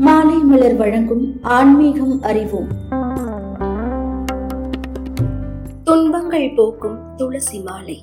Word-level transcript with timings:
மாலை 0.00 0.36
மலர் 0.36 0.76
வழங்கும் 0.76 1.40
ஆன்மீகம் 1.42 2.22
அறிவோம். 2.22 2.68
துன்பங்கள் 5.84 6.52
போக்கும் 6.56 6.98
துளசி 7.16 7.60
மாலை. 7.60 8.02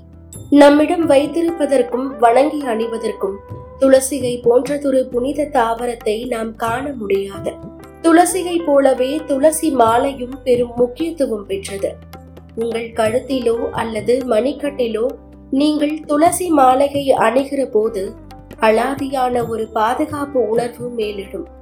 நம்மிடம் 0.49 1.10
வைத்திருப்பதற்கும் 1.10 2.18
வணங்கி 2.20 2.62
அணிவதற்கும் 2.62 3.36
துளசிகை 3.79 4.41
போன்றதொரு 4.44 5.02
புனித 5.04 5.44
தாவரத்தை 5.44 6.28
நாம் 6.28 6.55
காண 6.55 6.91
முடியாது. 6.91 7.54
துளசிகை 8.02 8.66
போலவே 8.66 9.21
துளசி 9.25 9.71
மாலையும் 9.71 10.39
பெரும் 10.43 10.71
முக்கியத்துவம் 10.75 11.45
பெற்றது. 11.45 11.95
உங்கள் 12.55 12.91
கழுத்திலோ 12.95 13.57
அல்லது 13.71 14.18
மணிக்கட்டிலோ 14.29 15.05
நீங்கள் 15.50 16.00
துளசி 16.00 16.50
மாலையை 16.50 17.09
அணிகிற 17.09 17.66
போது 17.66 18.14
அலாதியான 18.59 19.48
ஒரு 19.48 19.68
பாதுகாப்பு 19.68 20.50
உணர்வு 20.50 20.89
மேலிடும். 20.89 21.55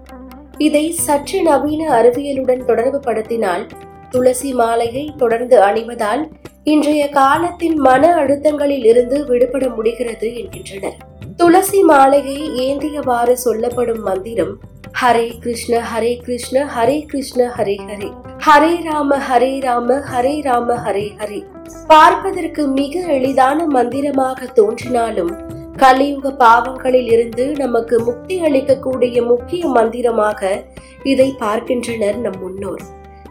இதை 0.58 0.92
சற்று 0.92 1.42
நவீன 1.42 2.02
அறிவியலுடன் 2.02 2.66
தொடர்பு 2.66 3.00
படுத்தினால் 3.00 3.68
துளசி 4.09 4.54
மாலையை 4.54 5.14
தொடர்ந்து 5.18 5.62
அணிவதால் 5.62 6.30
இன்றைய 6.64 7.09
காலத்தின் 7.09 7.78
மன 7.78 8.16
அழுத்தங்களில் 8.16 8.86
இருந்து 8.86 9.26
விடுபட 9.26 9.70
முடிகிறது 9.70 10.36
என்கின்றனர். 10.36 10.98
துளசி 11.36 11.84
மாலையை 11.84 12.50
ஏந்தியவாறு 12.50 13.34
சொல்லப்படும் 13.34 14.02
மந்திரம் 14.02 14.59
ஹரே 15.02 15.38
கிருஷ்ண 15.40 15.81
ஹரே 15.94 16.18
கிருஷ்ண 16.18 16.66
ஹரே 16.66 17.06
கிருஷ்ண 17.06 17.53
ஹரே 17.58 17.78
ஹரே. 17.88 18.12
ஹரே 18.45 18.84
ராம 18.84 19.17
ஹரே 19.17 19.62
ராம 19.62 19.94
ஹரே 19.94 20.42
ராம 20.42 20.76
ஹரே 20.76 21.12
ஹரே. 21.17 21.44
பார்ப்பதற்கு 21.88 22.67
மிக 22.67 23.00
எளிதான 23.00 23.66
மந்திரமாக 23.66 24.45
தோன்றினாலும் 24.45 25.53
கலியுக 25.78 26.32
பாவங்களில் 26.32 27.12
இருந்து 27.12 27.46
நமக்கு 27.46 28.00
முக்தி 28.00 28.42
அளிக்கக்கூடிய 28.42 29.26
முக்கிய 29.26 29.68
மந்திரமாக 29.68 30.62
இதை 31.04 31.36
பார்க்கின்றனர் 31.38 32.18
நம் 32.18 32.40
முன்னோர். 32.40 32.82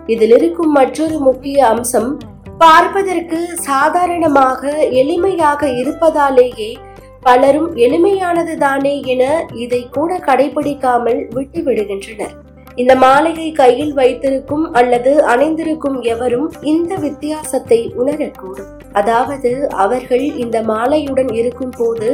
இதில் 0.07 0.31
இருக்கும் 0.31 0.71
மற்றொரு 0.71 1.19
முக்கிய 1.19 1.67
அம்சம் 1.67 2.21
பார்ப்பதற்கு 2.59 3.49
சாதாரணமாக 3.55 4.71
எளிமையாக 4.91 5.67
இருப்பதாலேயே 5.67 6.77
பலரும் 7.21 7.77
எளிமையானது 7.77 8.57
தானே 8.57 9.01
என 9.01 9.47
இதை 9.53 9.89
கூட 9.89 10.19
கடைபிடிக்காமல் 10.19 11.29
விட்டு 11.29 11.63
விடுகின்றனர் 11.63 12.44
இந்த 12.83 12.93
மாலையை 13.03 13.49
கையில் 13.53 13.93
வைத்திருக்கும் 13.99 14.65
அல்லது 14.79 15.11
அணிந்திருக்கும் 15.33 15.99
எவரும் 16.13 16.49
இந்த 16.73 16.95
வித்தியாசத்தை 17.05 17.79
உணரக்கூடும். 18.01 18.71
அதாவது 19.01 19.51
அவர்கள் 19.85 20.25
இந்த 20.45 20.57
மாலையுடன் 20.71 21.31
இருக்கும் 21.41 21.75
போது 21.77 22.09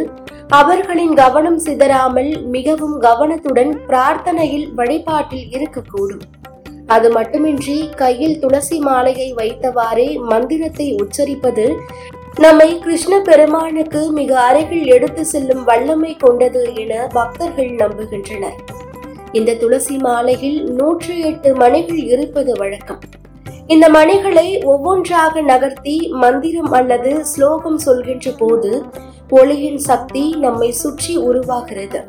அவர்களின் 0.58 1.14
கவனம் 1.14 1.60
சிதறாமல் 1.66 2.30
மிகவும் 2.56 2.96
கவனத்துடன் 3.06 3.72
பிரார்த்தனையில் 3.90 4.68
வழிபாட்டில் 4.80 5.48
இருக்கக்கூடும். 5.56 6.24
அது 6.86 7.08
மட்டுமின்றி 7.16 7.78
கையில் 8.02 8.38
துளசி 8.38 8.78
மாலையை 8.88 9.28
வைத்தவாறே 9.40 10.08
மந்திரத்தை 10.32 10.88
உச்சரிப்பது 11.02 11.66
நம்மை 12.44 12.68
கிருஷ்ண 12.84 13.14
பெருமானுக்கு 13.28 14.02
மிக 14.18 14.30
அருகில் 14.48 14.86
எடுத்து 14.96 15.24
செல்லும் 15.24 15.64
வல்லமை 15.70 16.12
கொண்டது 16.16 16.62
என 16.84 16.92
பக்தர்கள் 17.12 17.72
நம்புகின்றனர். 17.82 18.60
இந்த 19.32 19.54
துளசி 19.54 19.96
மாலையில் 19.96 20.70
நூற்றி 20.70 21.20
எட்டு 21.20 21.56
மணிகள் 21.56 22.04
இருப்பது 22.04 22.52
வழக்கம். 22.56 23.00
இந்த 23.66 23.88
மணிகளை 23.88 24.62
ஒவ்வொன்றாக 24.62 25.40
நகர்த்தி 25.40 26.08
மந்திரம் 26.08 26.72
அல்லது 26.72 27.24
ஸ்லோகம் 27.24 27.78
சொல்கின்ற 27.78 28.30
போது 28.30 28.84
ஒளியின் 29.28 29.78
சக்தி 29.78 30.34
நம்மை 30.36 30.70
சுற்றி 30.72 31.16
உருவாகிறது. 31.16 32.00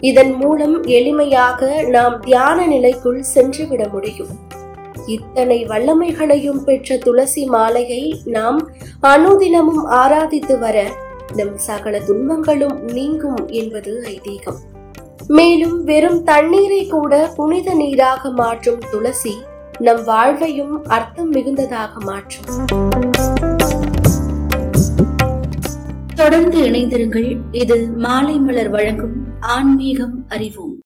இதன் 0.00 0.32
மூலம் 0.34 0.84
எளிமையாக 0.84 1.86
நாம் 1.86 2.20
தியான 2.20 2.66
நிலைக்குள் 2.66 3.22
சென்றுவிட 3.22 3.88
முடியும். 3.88 4.32
இத்தனை 5.06 5.66
வல்லமைகளையும் 5.66 6.62
பெற்ற 6.64 6.96
துளசி 6.96 7.44
மாலையை 7.46 8.22
நாம் 8.24 8.70
அனுதினமும் 9.00 9.84
ஆராதித்து 9.84 10.58
வர 10.58 10.86
நம் 11.34 11.56
சகல 11.56 11.98
துன்பங்களும் 11.98 12.78
நீங்கும் 12.92 13.46
என்பது 13.48 14.04
ஐதீகம். 14.08 14.58
மேலும் 15.28 15.84
வெறும் 15.84 16.22
தண்ணீரை 16.22 16.86
கூட 16.86 17.32
புனித 17.36 17.74
நீராக 17.74 18.30
மாற்றும் 18.30 18.78
துளசி 18.90 19.36
நம் 19.78 20.04
வாழ்வையும் 20.04 20.84
அர்த்தம் 20.84 21.32
மிகுந்ததாக 21.32 21.88
மாற்றும். 21.98 22.64
தொடர்ந்து 26.14 26.58
இணைந்திருங்கள். 26.60 27.38
இது 27.50 27.90
மாலை 27.96 28.38
மலர் 28.38 28.68
வழங்கும் 28.68 29.40
ஆன்மீகம் 29.40 30.24
அறிவோம். 30.28 30.80